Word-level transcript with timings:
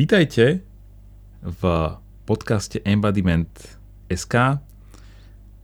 Vítajte 0.00 0.64
v 1.44 1.62
podcaste 2.24 2.80
Embodiment 2.88 3.52
SK. 4.08 4.56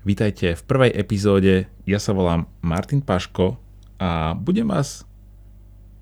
Vítajte 0.04 0.52
v 0.52 0.62
prvej 0.68 0.92
epizóde. 0.92 1.72
Ja 1.88 1.96
sa 1.96 2.12
volám 2.12 2.44
Martin 2.60 3.00
Paško 3.00 3.56
a 3.96 4.36
budem 4.36 4.68
vás 4.68 5.08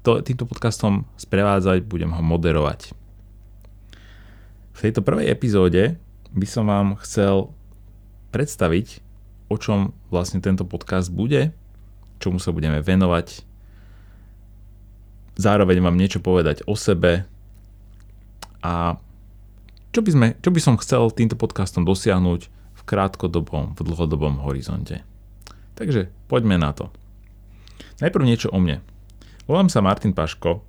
to, 0.02 0.18
týmto 0.18 0.50
podcastom 0.50 1.06
sprevádzať, 1.14 1.86
budem 1.86 2.10
ho 2.10 2.18
moderovať. 2.26 2.90
V 4.74 4.78
tejto 4.82 5.06
prvej 5.06 5.30
epizóde 5.30 5.94
by 6.34 6.46
som 6.50 6.66
vám 6.66 6.98
chcel 7.06 7.54
predstaviť, 8.34 8.98
o 9.46 9.62
čom 9.62 9.94
vlastne 10.10 10.42
tento 10.42 10.66
podcast 10.66 11.06
bude, 11.06 11.54
čomu 12.18 12.42
sa 12.42 12.50
budeme 12.50 12.82
venovať, 12.82 13.46
zároveň 15.38 15.78
vám 15.78 15.94
niečo 15.94 16.18
povedať 16.18 16.66
o 16.66 16.74
sebe, 16.74 17.30
a 18.64 18.96
čo 19.92 20.00
by, 20.00 20.10
sme, 20.10 20.26
čo 20.40 20.50
by 20.50 20.60
som 20.64 20.80
chcel 20.80 21.12
týmto 21.12 21.36
podcastom 21.36 21.84
dosiahnuť 21.84 22.40
v 22.48 22.82
krátkodobom, 22.82 23.76
v 23.76 23.80
dlhodobom 23.84 24.40
horizonte. 24.42 25.04
Takže 25.76 26.08
poďme 26.26 26.56
na 26.56 26.72
to. 26.72 26.88
Najprv 28.00 28.24
niečo 28.24 28.48
o 28.50 28.58
mne. 28.58 28.80
Volám 29.44 29.68
sa 29.68 29.84
Martin 29.84 30.16
Paško, 30.16 30.64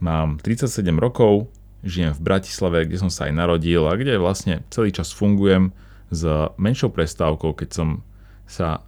mám 0.00 0.40
37 0.40 0.80
rokov, 0.96 1.52
žijem 1.84 2.16
v 2.16 2.24
Bratislave, 2.24 2.88
kde 2.88 2.98
som 2.98 3.12
sa 3.12 3.28
aj 3.28 3.36
narodil 3.36 3.84
a 3.84 3.94
kde 3.94 4.16
vlastne 4.16 4.64
celý 4.72 4.90
čas 4.90 5.12
fungujem 5.12 5.76
s 6.08 6.24
menšou 6.56 6.88
prestávkou, 6.88 7.52
keď 7.52 7.68
som 7.70 7.88
sa 8.48 8.80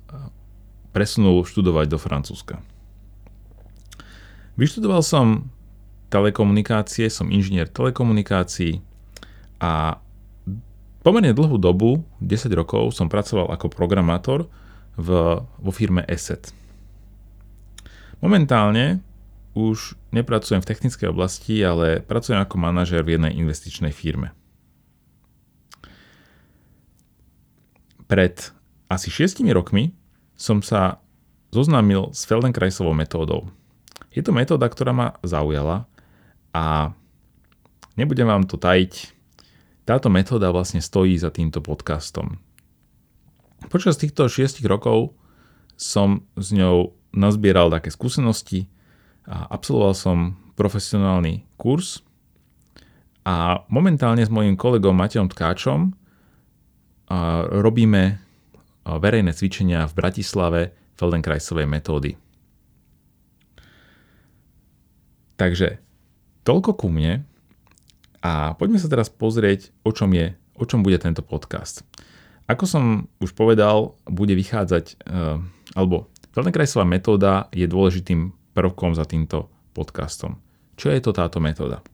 presunul 0.97 1.45
študovať 1.45 1.87
do 1.87 1.99
Francúzska. 2.01 2.59
Vyštudoval 4.59 5.05
som 5.07 5.53
telekomunikácie, 6.09 7.09
som 7.13 7.29
inžinier 7.29 7.69
telekomunikácií 7.69 8.81
a 9.61 10.01
pomerne 11.05 11.37
dlhú 11.37 11.61
dobu, 11.61 12.05
10 12.21 12.53
rokov, 12.57 12.97
som 12.97 13.13
pracoval 13.13 13.53
ako 13.53 13.73
programátor 13.73 14.49
v, 14.97 15.41
vo 15.41 15.73
firme 15.73 16.03
ESET. 16.09 16.51
Momentálne 18.19 19.05
už 19.55 19.95
nepracujem 20.11 20.63
v 20.63 20.69
technickej 20.69 21.09
oblasti, 21.11 21.63
ale 21.63 22.03
pracujem 22.03 22.43
ako 22.43 22.57
manažer 22.59 23.03
v 23.07 23.19
jednej 23.19 23.35
investičnej 23.39 23.95
firme. 23.95 24.35
Pred 28.09 28.55
asi 28.89 29.13
6 29.13 29.45
rokmi 29.53 29.93
som 30.39 30.65
sa 30.65 31.03
zoznámil 31.53 32.13
s 32.17 32.25
Feldenkraisovou 32.25 32.97
metódou. 32.97 33.53
Je 34.13 34.25
to 34.25 34.33
metóda, 34.33 34.65
ktorá 34.69 34.97
ma 34.97 35.09
zaujala 35.21 35.85
a 36.55 36.95
nebudem 37.99 38.29
vám 38.29 38.45
to 38.49 38.61
tajiť, 38.61 39.15
táto 39.89 40.13
metóda 40.13 40.53
vlastne 40.53 40.85
stojí 40.85 41.17
za 41.17 41.33
týmto 41.33 41.65
podcastom. 41.65 42.37
Počas 43.73 43.97
týchto 43.97 44.29
6 44.29 44.61
rokov 44.69 45.17
som 45.75 46.29
s 46.37 46.53
ňou 46.53 46.93
nazbieral 47.17 47.73
také 47.73 47.89
skúsenosti 47.89 48.69
a 49.25 49.49
absolvoval 49.49 49.97
som 49.97 50.37
profesionálny 50.55 51.49
kurz 51.57 52.05
a 53.25 53.65
momentálne 53.73 54.21
s 54.21 54.31
mojim 54.33 54.61
kolegom 54.61 54.93
Matejom 54.93 55.33
Tkáčom 55.33 55.97
robíme 57.49 58.21
verejné 58.85 59.33
cvičenia 59.33 59.89
v 59.89 59.97
Bratislave 59.97 60.61
Feldenkraisovej 61.01 61.65
metódy. 61.65 62.13
Takže 65.41 65.81
Toľko 66.49 66.81
ku 66.81 66.89
mne 66.89 67.29
a 68.25 68.57
poďme 68.57 68.81
sa 68.81 68.89
teraz 68.89 69.13
pozrieť, 69.13 69.69
o 69.85 69.93
čom 69.93 70.17
je, 70.17 70.33
o 70.57 70.65
čom 70.65 70.81
bude 70.81 70.97
tento 70.97 71.21
podcast. 71.21 71.85
Ako 72.49 72.65
som 72.65 72.85
už 73.21 73.37
povedal, 73.37 74.01
bude 74.09 74.33
vychádzať, 74.33 74.97
uh, 75.05 75.45
alebo 75.77 76.09
Feldenkraisová 76.33 76.89
metóda 76.89 77.53
je 77.53 77.69
dôležitým 77.69 78.33
prvkom 78.57 78.97
za 78.97 79.05
týmto 79.05 79.53
podcastom. 79.77 80.41
Čo 80.81 80.89
je 80.89 81.05
to 81.05 81.13
táto 81.13 81.37
metóda? 81.37 81.85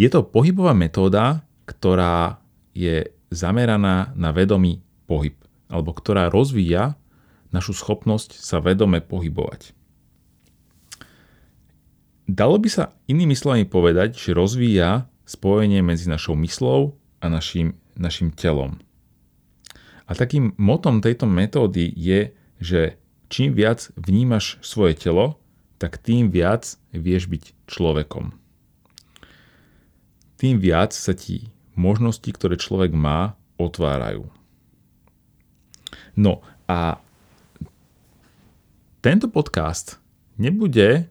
Je 0.00 0.08
to 0.08 0.24
pohybová 0.24 0.72
metóda, 0.72 1.44
ktorá 1.68 2.40
je 2.72 3.12
zameraná 3.28 4.16
na 4.16 4.32
vedomý 4.32 4.80
pohyb, 5.04 5.36
alebo 5.68 5.92
ktorá 5.92 6.32
rozvíja 6.32 6.96
našu 7.52 7.76
schopnosť 7.76 8.40
sa 8.40 8.56
vedome 8.64 9.04
pohybovať. 9.04 9.76
Dalo 12.28 12.60
by 12.60 12.68
sa 12.68 12.92
inými 13.08 13.32
slovami 13.32 13.64
povedať, 13.64 14.12
že 14.12 14.36
rozvíja 14.36 15.08
spojenie 15.24 15.80
medzi 15.80 16.12
našou 16.12 16.36
myslou 16.44 17.00
a 17.24 17.32
našim, 17.32 17.72
našim 17.96 18.28
telom. 18.36 18.76
A 20.04 20.12
takým 20.12 20.52
motom 20.60 21.00
tejto 21.00 21.24
metódy 21.24 21.88
je, 21.88 22.36
že 22.60 23.00
čím 23.32 23.56
viac 23.56 23.88
vnímaš 23.96 24.60
svoje 24.60 25.00
telo, 25.00 25.40
tak 25.80 25.96
tým 26.04 26.28
viac 26.28 26.76
vieš 26.92 27.32
byť 27.32 27.64
človekom. 27.64 28.36
Tým 30.36 30.60
viac 30.60 30.92
sa 30.92 31.16
ti 31.16 31.48
možnosti, 31.80 32.28
ktoré 32.28 32.60
človek 32.60 32.92
má, 32.92 33.40
otvárajú. 33.56 34.28
No 36.12 36.44
a 36.68 37.00
tento 39.00 39.32
podcast 39.32 39.96
nebude 40.36 41.08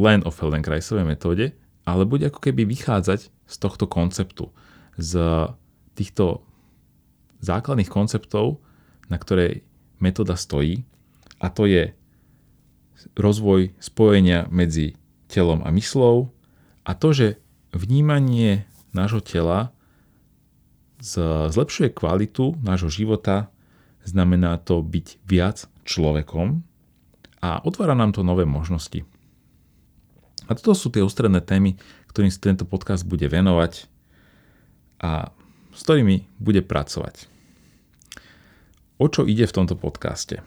len 0.00 0.24
o 0.24 0.32
Feldenkraisovej 0.32 1.04
metóde, 1.04 1.52
ale 1.84 2.08
bude 2.08 2.32
ako 2.32 2.40
keby 2.40 2.64
vychádzať 2.64 3.20
z 3.28 3.56
tohto 3.60 3.84
konceptu, 3.84 4.48
z 4.96 5.12
týchto 5.92 6.40
základných 7.44 7.92
konceptov, 7.92 8.64
na 9.12 9.20
ktorej 9.20 9.60
metóda 10.00 10.40
stojí, 10.40 10.88
a 11.40 11.52
to 11.52 11.68
je 11.68 11.92
rozvoj 13.16 13.72
spojenia 13.80 14.48
medzi 14.52 14.96
telom 15.28 15.64
a 15.64 15.72
myslou 15.72 16.32
a 16.84 16.92
to, 16.92 17.16
že 17.16 17.28
vnímanie 17.72 18.68
nášho 18.92 19.24
tela 19.24 19.72
zlepšuje 21.48 21.96
kvalitu 21.96 22.60
nášho 22.60 22.92
života, 22.92 23.48
znamená 24.04 24.60
to 24.60 24.84
byť 24.84 25.06
viac 25.24 25.64
človekom 25.88 26.60
a 27.40 27.64
otvára 27.64 27.96
nám 27.96 28.12
to 28.12 28.20
nové 28.20 28.44
možnosti. 28.44 29.00
A 30.50 30.58
toto 30.58 30.74
sú 30.74 30.90
tie 30.90 31.06
ústredné 31.06 31.38
témy, 31.38 31.78
ktorým 32.10 32.26
si 32.26 32.42
tento 32.42 32.66
podcast 32.66 33.06
bude 33.06 33.30
venovať 33.30 33.86
a 34.98 35.30
s 35.70 35.80
ktorými 35.86 36.26
bude 36.42 36.66
pracovať. 36.66 37.30
O 38.98 39.06
čo 39.06 39.30
ide 39.30 39.46
v 39.46 39.54
tomto 39.54 39.78
podcaste? 39.78 40.42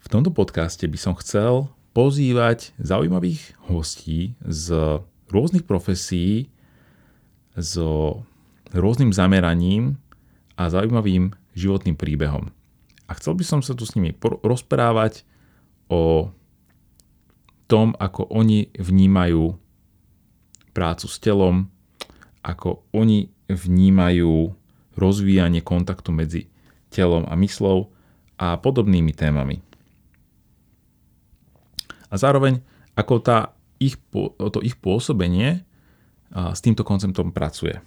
V 0.00 0.08
tomto 0.08 0.32
podcaste 0.32 0.88
by 0.88 0.96
som 0.96 1.12
chcel 1.20 1.68
pozývať 1.92 2.72
zaujímavých 2.80 3.52
hostí 3.68 4.32
z 4.40 4.98
rôznych 5.28 5.68
profesí, 5.68 6.48
s 7.52 7.76
rôznym 8.72 9.12
zameraním 9.12 10.00
a 10.56 10.72
zaujímavým 10.72 11.36
životným 11.52 12.00
príbehom. 12.00 12.48
A 13.06 13.12
chcel 13.14 13.36
by 13.36 13.44
som 13.44 13.60
sa 13.60 13.76
tu 13.76 13.84
s 13.84 13.92
nimi 13.92 14.16
rozprávať 14.42 15.22
o 15.92 16.32
tom, 17.66 17.92
ako 17.98 18.30
oni 18.30 18.70
vnímajú 18.78 19.58
prácu 20.70 21.06
s 21.06 21.16
telom, 21.18 21.70
ako 22.46 22.86
oni 22.94 23.30
vnímajú 23.50 24.54
rozvíjanie 24.94 25.60
kontaktu 25.60 26.10
medzi 26.14 26.42
telom 26.88 27.26
a 27.26 27.34
myslou 27.36 27.90
a 28.38 28.56
podobnými 28.56 29.12
témami. 29.12 29.60
A 32.06 32.14
zároveň, 32.14 32.62
ako 32.94 33.18
tá 33.18 33.52
ich, 33.82 33.98
to 34.38 34.58
ich 34.62 34.78
pôsobenie 34.78 35.66
s 36.32 36.60
týmto 36.62 36.86
konceptom 36.86 37.34
pracuje. 37.34 37.82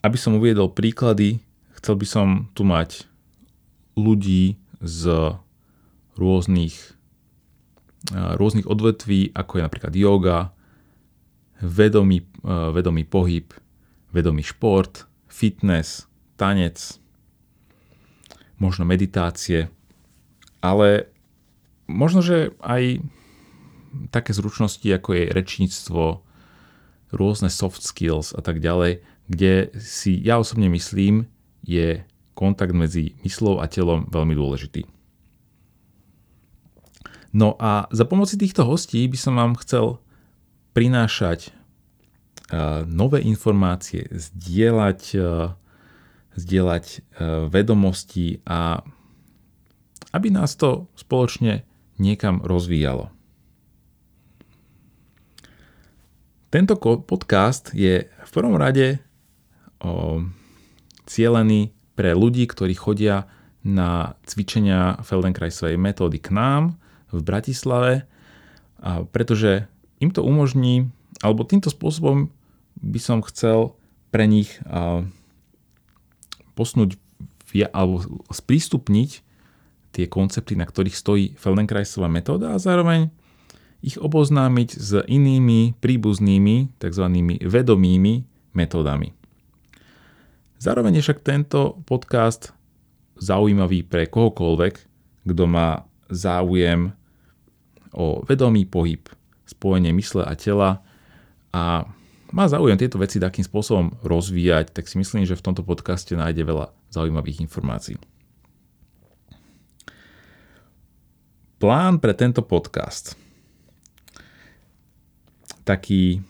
Aby 0.00 0.16
som 0.16 0.38
uviedol 0.38 0.72
príklady, 0.72 1.42
chcel 1.78 1.94
by 2.00 2.06
som 2.06 2.28
tu 2.56 2.64
mať 2.64 3.04
ľudí 3.98 4.56
z 4.78 5.34
rôznych 6.14 6.97
rôznych 8.14 8.68
odvetví, 8.70 9.34
ako 9.34 9.58
je 9.58 9.62
napríklad 9.66 9.92
yoga, 9.98 10.38
vedomý, 11.58 12.22
vedomý 12.46 13.02
pohyb, 13.02 13.50
vedomý 14.14 14.46
šport, 14.46 15.10
fitness, 15.26 16.06
tanec, 16.38 16.78
možno 18.58 18.86
meditácie, 18.86 19.66
ale 20.62 21.10
možno, 21.90 22.22
že 22.22 22.54
aj 22.62 23.02
také 24.14 24.30
zručnosti, 24.34 24.86
ako 24.86 25.14
je 25.14 25.32
rečníctvo, 25.34 26.02
rôzne 27.08 27.48
soft 27.48 27.80
skills 27.82 28.36
a 28.36 28.44
tak 28.44 28.60
ďalej, 28.60 29.00
kde 29.26 29.72
si 29.80 30.14
ja 30.18 30.38
osobne 30.38 30.68
myslím, 30.70 31.26
je 31.64 32.04
kontakt 32.36 32.76
medzi 32.76 33.18
myslou 33.26 33.58
a 33.58 33.66
telom 33.66 34.06
veľmi 34.08 34.36
dôležitý. 34.36 34.86
No 37.32 37.56
a 37.60 37.86
za 37.92 38.08
pomoci 38.08 38.40
týchto 38.40 38.64
hostí 38.64 39.04
by 39.04 39.18
som 39.20 39.36
vám 39.36 39.52
chcel 39.60 40.00
prinášať 40.72 41.52
nové 42.88 43.20
informácie, 43.28 44.08
zdieľať, 44.08 45.00
zdieľať 46.32 46.86
vedomosti 47.52 48.40
a 48.48 48.80
aby 50.16 50.28
nás 50.32 50.56
to 50.56 50.88
spoločne 50.96 51.68
niekam 52.00 52.40
rozvíjalo. 52.40 53.12
Tento 56.48 56.80
podcast 57.04 57.76
je 57.76 58.08
v 58.08 58.30
prvom 58.32 58.56
rade 58.56 59.04
o, 59.84 60.24
cielený 61.04 61.76
pre 61.92 62.16
ľudí, 62.16 62.48
ktorí 62.48 62.72
chodia 62.72 63.28
na 63.60 64.16
cvičenia 64.24 64.96
Feldenkraisovej 65.04 65.76
metódy 65.76 66.16
k 66.16 66.32
nám 66.32 66.80
v 67.08 67.20
Bratislave, 67.24 68.04
a 68.78 69.02
pretože 69.08 69.66
im 69.98 70.14
to 70.14 70.22
umožní, 70.22 70.90
alebo 71.24 71.42
týmto 71.42 71.72
spôsobom 71.72 72.30
by 72.78 73.00
som 73.02 73.24
chcel 73.26 73.74
pre 74.14 74.30
nich 74.30 74.60
posnúť 76.54 76.94
alebo 77.72 78.04
sprístupniť 78.28 79.10
tie 79.96 80.04
koncepty, 80.04 80.52
na 80.52 80.68
ktorých 80.68 80.94
stojí 80.94 81.26
Feldenkraisová 81.40 82.06
metóda 82.06 82.52
a 82.52 82.60
zároveň 82.60 83.08
ich 83.80 83.96
oboznámiť 83.96 84.68
s 84.74 84.90
inými 85.06 85.78
príbuznými, 85.78 86.76
tzv. 86.82 87.04
vedomými 87.40 88.14
metódami. 88.52 89.14
Zároveň 90.58 90.98
je 90.98 91.04
však 91.06 91.22
tento 91.22 91.78
podcast 91.86 92.50
zaujímavý 93.16 93.86
pre 93.86 94.10
kohokoľvek, 94.10 94.74
kto 95.30 95.44
má 95.46 95.86
záujem 96.10 96.97
o 97.94 98.24
vedomý 98.24 98.68
pohyb, 98.68 99.08
spojenie 99.48 99.92
mysle 99.96 100.24
a 100.24 100.34
tela 100.36 100.84
a 101.54 101.88
má 102.28 102.44
záujem 102.44 102.76
tieto 102.76 103.00
veci 103.00 103.16
takým 103.16 103.40
spôsobom 103.40 103.96
rozvíjať, 104.04 104.76
tak 104.76 104.84
si 104.84 105.00
myslím, 105.00 105.24
že 105.24 105.32
v 105.32 105.44
tomto 105.48 105.64
podcaste 105.64 106.12
nájde 106.12 106.44
veľa 106.44 106.66
zaujímavých 106.92 107.40
informácií. 107.48 107.96
Plán 111.56 111.98
pre 111.98 112.12
tento 112.12 112.44
podcast– 112.44 113.14
taký 115.68 116.16
e, 116.16 116.20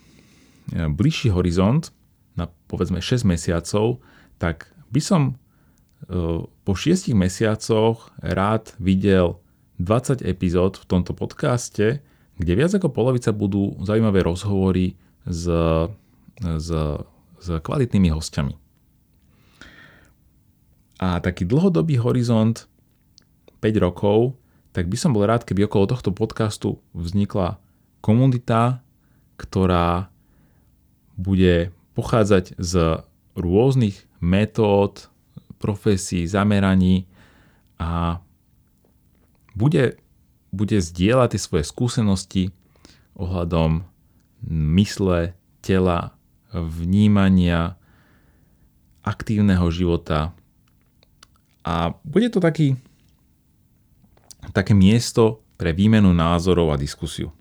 bližší 0.90 1.30
horizont 1.30 1.94
na 2.34 2.50
povedzme 2.66 2.98
6 2.98 3.22
mesiacov, 3.22 4.02
tak 4.42 4.66
by 4.90 4.98
som 4.98 5.22
e, 5.30 5.32
po 6.42 6.72
6 6.74 7.14
mesiacoch 7.14 8.10
rád 8.18 8.74
videl 8.82 9.38
20 9.78 10.26
epizód 10.26 10.78
v 10.78 10.84
tomto 10.86 11.14
podcaste, 11.14 12.02
kde 12.38 12.52
viac 12.54 12.74
ako 12.74 12.90
polovica 12.90 13.30
budú 13.34 13.78
zaujímavé 13.82 14.22
rozhovory 14.22 14.94
s, 15.26 15.46
s, 16.38 16.68
s 17.38 17.48
kvalitnými 17.62 18.10
hostiami. 18.10 18.54
A 20.98 21.22
taký 21.22 21.46
dlhodobý 21.46 21.98
horizont 22.02 22.66
5 23.62 23.84
rokov, 23.84 24.34
tak 24.74 24.90
by 24.90 24.96
som 24.98 25.14
bol 25.14 25.26
rád, 25.26 25.46
keby 25.46 25.66
okolo 25.70 25.94
tohto 25.94 26.10
podcastu 26.10 26.82
vznikla 26.94 27.58
komunita 28.02 28.82
ktorá 29.38 30.10
bude 31.14 31.70
pochádzať 31.94 32.58
z 32.58 33.02
rôznych 33.38 34.02
metód, 34.18 35.06
profesí, 35.62 36.26
zameraní 36.26 37.06
a 37.78 38.18
bude, 39.58 39.98
bude 40.54 40.78
zdieľať 40.78 41.34
tie 41.34 41.40
svoje 41.42 41.64
skúsenosti 41.66 42.42
ohľadom 43.18 43.82
mysle, 44.46 45.34
tela, 45.58 46.14
vnímania, 46.54 47.74
aktívneho 49.02 49.66
života. 49.74 50.30
A 51.66 51.98
bude 52.06 52.30
to 52.30 52.38
taký, 52.38 52.78
také 54.54 54.78
miesto 54.78 55.42
pre 55.58 55.74
výmenu 55.74 56.14
názorov 56.14 56.70
a 56.70 56.80
diskusiu. 56.80 57.34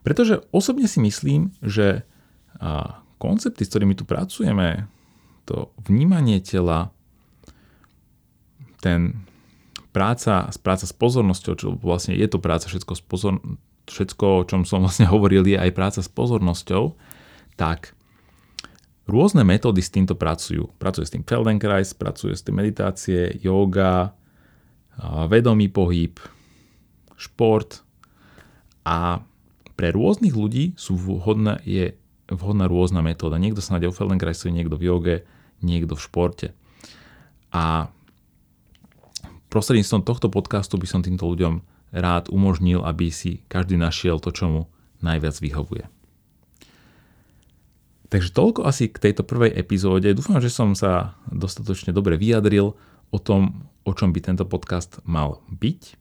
Pretože 0.00 0.40
osobne 0.48 0.88
si 0.88 1.04
myslím, 1.04 1.52
že 1.60 2.08
koncepty, 3.20 3.68
s 3.68 3.70
ktorými 3.70 3.92
tu 3.92 4.08
pracujeme, 4.08 4.88
to 5.44 5.68
vnímanie 5.84 6.40
tela, 6.40 6.88
ten 8.80 9.27
práca, 9.98 10.46
práca 10.62 10.86
s 10.86 10.94
pozornosťou, 10.94 11.52
čo 11.58 11.74
vlastne 11.74 12.14
je 12.14 12.30
to 12.30 12.38
práca 12.38 12.70
všetko, 12.70 12.92
s 12.94 13.02
pozor, 13.02 13.42
všetko, 13.90 14.46
o 14.46 14.46
čom 14.46 14.62
som 14.62 14.86
vlastne 14.86 15.10
hovoril, 15.14 15.42
je 15.42 15.58
aj 15.58 15.74
práca 15.74 15.98
s 15.98 16.06
pozornosťou, 16.06 16.94
tak 17.58 17.98
rôzne 19.10 19.42
metódy 19.42 19.82
s 19.82 19.90
týmto 19.90 20.14
pracujú. 20.14 20.70
Pracuje 20.78 21.10
s 21.10 21.12
tým 21.18 21.26
Feldenkrais, 21.26 21.98
pracuje 21.98 22.38
s 22.38 22.46
tým 22.46 22.62
meditácie, 22.62 23.42
yoga, 23.42 24.14
vedomý 25.26 25.66
pohyb, 25.66 26.14
šport 27.18 27.82
a 28.86 29.26
pre 29.74 29.90
rôznych 29.90 30.34
ľudí 30.34 30.78
sú 30.78 30.94
vhodná, 30.94 31.58
je 31.66 31.98
vhodná 32.30 32.70
rôzna 32.70 33.02
metóda. 33.02 33.34
Niekto 33.34 33.58
sa 33.58 33.74
nájde 33.74 33.90
o 33.90 33.96
Feldenkraisovi, 33.98 34.54
niekto 34.54 34.78
v 34.78 34.86
joge, 34.86 35.16
niekto 35.58 35.98
v 35.98 36.04
športe. 36.06 36.48
A 37.50 37.90
prostredníctvom 39.48 40.04
tohto 40.04 40.28
podcastu 40.28 40.76
by 40.76 40.86
som 40.88 41.00
týmto 41.00 41.24
ľuďom 41.24 41.60
rád 41.92 42.28
umožnil, 42.28 42.84
aby 42.84 43.08
si 43.08 43.44
každý 43.48 43.80
našiel 43.80 44.20
to, 44.20 44.32
čo 44.32 44.46
mu 44.48 44.62
najviac 45.00 45.36
vyhovuje. 45.40 45.88
Takže 48.08 48.32
toľko 48.32 48.64
asi 48.64 48.88
k 48.88 49.10
tejto 49.10 49.20
prvej 49.20 49.52
epizóde. 49.52 50.08
Dúfam, 50.16 50.40
že 50.40 50.48
som 50.48 50.72
sa 50.72 51.20
dostatočne 51.28 51.92
dobre 51.92 52.16
vyjadril 52.16 52.72
o 53.12 53.18
tom, 53.20 53.68
o 53.84 53.92
čom 53.92 54.16
by 54.16 54.20
tento 54.24 54.48
podcast 54.48 55.00
mal 55.04 55.44
byť. 55.52 55.96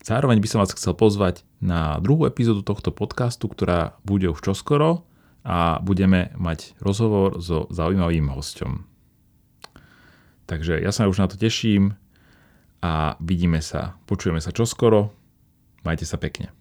Zároveň 0.00 0.40
by 0.40 0.48
som 0.48 0.64
vás 0.64 0.72
chcel 0.72 0.96
pozvať 0.96 1.44
na 1.60 2.00
druhú 2.00 2.24
epizódu 2.24 2.64
tohto 2.64 2.88
podcastu, 2.88 3.52
ktorá 3.52 4.00
bude 4.00 4.32
už 4.32 4.40
čoskoro 4.40 5.04
a 5.44 5.76
budeme 5.84 6.32
mať 6.40 6.72
rozhovor 6.80 7.36
so 7.40 7.68
zaujímavým 7.68 8.32
hosťom. 8.32 8.88
Takže 10.48 10.80
ja 10.80 10.88
sa 10.88 11.04
už 11.04 11.20
na 11.20 11.28
to 11.28 11.36
teším 11.36 12.00
a 12.80 13.16
vidíme 13.20 13.60
sa, 13.60 13.96
počujeme 14.08 14.40
sa 14.40 14.52
čoskoro. 14.52 15.12
Majte 15.84 16.04
sa 16.04 16.20
pekne. 16.20 16.52